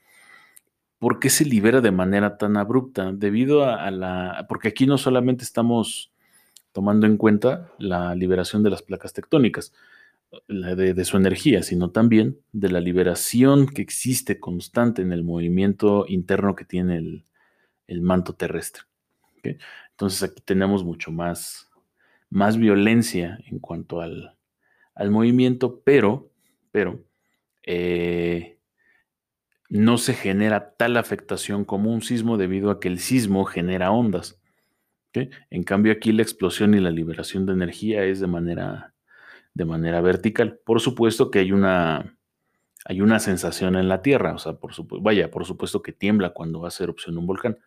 ¿Por 1.01 1.19
qué 1.19 1.29
se 1.29 1.45
libera 1.45 1.81
de 1.81 1.91
manera 1.91 2.39
tan 2.39 2.57
abrupta? 2.57 3.11
Debido 3.13 3.65
a, 3.65 3.91
la... 3.91 4.47
Porque 4.49 4.69
aquí 4.69 4.87
no 4.87 4.97
solamente 4.97 5.43
estamos 5.43 6.13
tomando 6.71 7.09
en 7.09 7.17
cuenta 7.17 7.73
la 7.79 8.15
liberación 8.15 8.63
de 8.63 8.71
las 8.71 8.83
placas 8.83 9.13
tectónicas, 9.13 9.73
de, 10.47 11.05
su 11.05 11.17
energía, 11.17 11.65
sino 11.65 11.91
también 11.91 12.39
de 12.53 12.71
la 12.71 12.79
liberación 12.79 13.67
que 13.67 13.83
existe 13.83 14.39
constante 14.39 15.03
en 15.03 15.13
el 15.13 15.25
movimiento 15.25 16.05
interno 16.07 16.55
que 16.55 16.65
tiene 16.65 16.99
el, 16.99 18.03
manto 18.03 18.35
terrestre. 18.35 18.85
Entonces 19.91 20.23
aquí 20.23 20.41
tenemos 20.45 20.85
mucho 20.85 21.11
más, 21.11 21.69
más 22.35 22.59
violencia 22.59 23.39
en 23.47 23.61
cuanto 23.61 24.01
al, 24.01 24.37
movimiento, 25.09 25.81
pero, 25.85 26.33
pero 26.73 27.01
eh, 27.63 28.59
no 29.69 29.99
se 29.99 30.15
genera 30.15 30.75
tal 30.77 30.97
afectación 30.97 31.65
como 31.65 31.93
un 31.93 32.03
sismo 32.03 32.37
debido 32.37 32.73
a 32.73 32.81
que 32.81 32.89
el 32.89 32.99
sismo 32.99 33.45
genera 33.45 33.93
ondas. 33.93 34.41
En 35.13 35.63
cambio 35.63 35.93
aquí 35.93 36.11
la 36.11 36.23
explosión 36.23 36.75
y 36.75 36.81
la 36.81 36.91
liberación 36.91 37.47
de 37.47 37.53
energía 37.53 38.03
es 38.03 38.19
de 38.19 38.27
manera, 38.27 38.95
de 39.55 39.65
manera 39.65 40.01
vertical. 40.01 40.59
Por 40.65 40.81
supuesto 40.81 41.31
que 41.31 41.39
hay 41.39 41.53
una, 41.53 42.17
hay 42.85 43.01
una 43.01 43.21
sensación 43.21 43.77
en 43.77 43.89
la 43.89 44.03
Tierra, 44.03 44.35
o 44.35 44.39
sea, 44.39 44.55
por 44.55 44.73
vaya, 45.03 45.31
por 45.31 45.45
supuesto 45.45 45.83
que 45.83 45.93
tiembla 45.93 46.31
cuando 46.31 46.69
ser 46.69 46.87
erupción 46.87 47.17
un 47.17 47.29
volcán, 47.29 47.59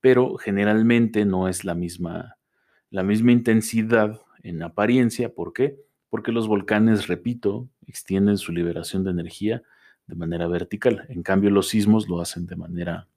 pero 0.00 0.38
generalmente 0.38 1.26
no 1.26 1.46
es 1.46 1.66
la 1.66 1.74
misma, 1.74 2.38
la 2.94 3.02
misma 3.02 3.32
intensidad 3.32 4.20
en 4.44 4.62
apariencia. 4.62 5.34
¿Por 5.34 5.52
qué? 5.52 5.76
Porque 6.10 6.30
los 6.30 6.46
volcanes, 6.46 7.08
repito, 7.08 7.68
extienden 7.88 8.38
su 8.38 8.52
liberación 8.52 9.02
de 9.02 9.10
energía 9.10 9.64
de 10.06 10.14
manera 10.14 10.46
vertical. 10.46 11.04
En 11.08 11.24
cambio, 11.24 11.50
los 11.50 11.66
sismos 11.66 12.08
lo 12.08 12.20
hacen 12.20 12.46
de 12.46 12.54
manera, 12.54 13.08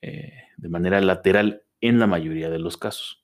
eh, 0.00 0.32
de 0.56 0.68
manera 0.70 0.98
lateral 1.02 1.62
en 1.82 1.98
la 1.98 2.06
mayoría 2.06 2.48
de 2.48 2.58
los 2.58 2.78
casos. 2.78 3.22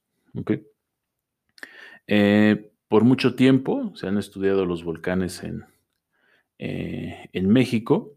Eh, 2.07 2.71
por 2.89 3.05
mucho 3.05 3.35
tiempo 3.35 3.97
se 3.97 4.07
han 4.07 4.19
estudiado 4.19 4.67
los 4.67 4.85
volcanes 4.85 5.43
en, 5.43 5.65
eh, 6.59 7.31
en 7.33 7.49
México, 7.49 8.15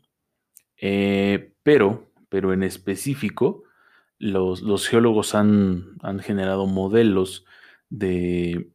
pero, 0.77 2.11
pero 2.27 2.51
en 2.51 2.63
específico 2.63 3.63
los, 4.19 4.87
geólogos 4.87 5.35
han, 5.35 5.97
generado 6.21 6.67
modelos 6.67 7.45
de, 7.89 8.69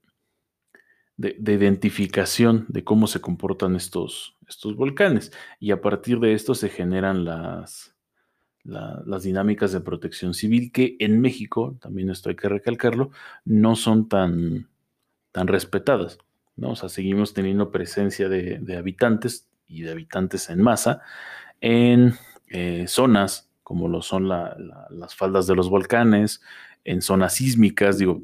de, 1.17 1.53
identificación 1.53 2.67
de 2.69 2.85
cómo 2.85 3.07
se 3.07 3.21
comportan 3.21 3.77
estos, 3.77 4.37
volcanes. 4.77 5.33
Y 5.59 5.71
a 5.71 5.81
partir 5.81 6.21
de 6.21 6.35
esto 6.35 6.55
se 6.55 6.69
generan 6.69 7.25
las, 7.25 7.95
dinámicas 9.23 9.73
de 9.73 9.81
protección 9.81 10.35
civil 10.35 10.73
que 10.73 10.97
en 10.99 11.21
México, 11.21 11.77
también 11.81 12.11
esto 12.11 12.29
hay 12.29 12.37
que 12.37 12.49
recalcarlo, 12.49 13.11
no 13.45 13.77
son 13.77 14.09
tan, 14.09 14.69
tan 15.33 15.47
respetadas. 15.47 16.19
¿no? 16.57 16.73
O 16.73 16.77
sea, 16.77 16.89
seguimos 16.89 17.33
teniendo 17.33 17.71
presencia 17.71 18.29
de, 18.29 18.77
habitantes 18.77 19.49
y 19.67 19.83
de 19.83 19.93
habitantes 19.93 20.51
en 20.51 20.63
masa 20.63 21.01
en 21.61 22.15
eh, 22.49 22.87
zonas 22.89 23.50
como 23.71 23.87
lo 23.87 24.03
son 24.03 24.27
las 24.27 25.15
faldas 25.15 25.47
de 25.47 25.55
los 25.55 25.71
volcanes, 25.71 26.43
en 26.83 27.03
zonas 27.03 27.35
sísmicas, 27.35 27.99
digo, 27.99 28.23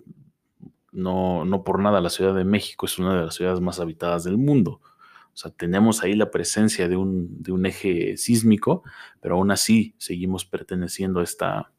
no, 0.90 1.44
no 1.44 1.62
por 1.62 1.78
nada 1.78 2.00
la 2.00 2.10
Ciudad 2.10 2.34
de 2.34 2.42
México 2.42 2.86
es 2.86 2.98
una 2.98 3.16
de 3.16 3.26
las 3.26 3.36
ciudades 3.36 3.60
más 3.60 3.78
habitadas 3.78 4.24
del 4.24 4.38
mundo. 4.38 4.80
O 4.82 5.36
sea, 5.36 5.52
tenemos 5.52 6.02
ahí 6.02 6.14
la 6.14 6.32
presencia 6.32 6.88
de 6.88 6.96
un, 6.96 7.64
eje 7.64 8.16
sísmico, 8.16 8.82
pero 9.20 9.36
aún 9.36 9.52
así 9.52 9.94
seguimos 9.98 10.44
perteneciendo 10.44 11.20
a 11.20 11.22
esta, 11.22 11.70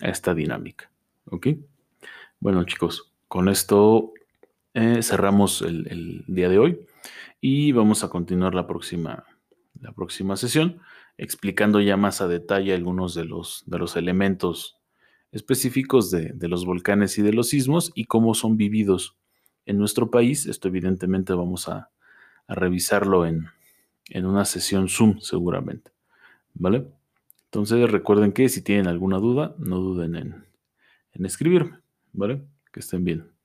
a 0.00 0.08
esta 0.08 0.32
dinámica. 0.32 0.90
¿Ok? 1.26 1.48
Bueno, 2.40 2.64
chicos, 2.64 3.12
con 3.28 3.50
esto 3.50 4.14
eh, 4.72 5.02
cerramos 5.02 5.60
el, 5.60 6.24
día 6.28 6.48
de 6.48 6.58
hoy 6.58 6.80
y 7.42 7.72
vamos 7.72 8.04
a 8.04 8.08
continuar 8.08 8.54
la 8.54 8.66
próxima, 8.66 9.26
la 9.82 9.92
próxima 9.92 10.34
sesión 10.38 10.80
explicando 11.18 11.80
ya 11.80 11.96
más 11.96 12.20
a 12.20 12.28
detalle 12.28 12.74
algunos 12.74 13.14
de 13.14 13.24
los, 13.24 13.64
de 13.66 13.78
los 13.78 13.96
elementos 13.96 14.76
específicos 15.32 16.10
de, 16.10 16.34
los 16.48 16.64
volcanes 16.64 17.18
y 17.18 17.22
de 17.22 17.32
los 17.32 17.48
sismos 17.48 17.92
y 17.94 18.04
cómo 18.04 18.34
son 18.34 18.56
vividos 18.56 19.16
en 19.66 19.78
nuestro 19.78 20.10
país. 20.10 20.46
Esto 20.46 20.68
evidentemente 20.68 21.32
vamos 21.34 21.68
a, 21.68 21.90
revisarlo 22.48 23.26
en, 23.26 23.48
una 24.14 24.44
sesión 24.44 24.88
Zoom 24.88 25.18
seguramente. 25.20 25.90
¿Vale? 26.54 26.86
Entonces 27.46 27.90
recuerden 27.90 28.32
que 28.32 28.48
si 28.48 28.62
tienen 28.62 28.86
alguna 28.86 29.18
duda, 29.18 29.54
no 29.58 29.78
duden 29.78 30.14
en, 30.14 30.44
en 31.12 31.26
escribirme. 31.26 31.78
¿Vale? 32.12 32.42
Que 32.72 32.80
estén 32.80 33.04
bien. 33.04 33.35